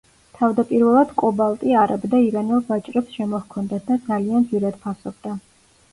[0.37, 5.41] თავდაპირველად კობალტი არაბ და ირანელ ვაჭრებს შემოჰქონდათ და ძალიან ძვირად ფასობდა.